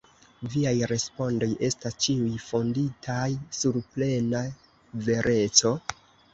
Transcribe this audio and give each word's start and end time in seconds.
Viaj 0.53 0.71
respondoj 0.91 1.49
estas 1.67 1.99
ĉiuj 2.07 2.33
fonditaj 2.47 3.29
sur 3.61 3.79
plena 3.95 4.45
vereco? 5.09 5.77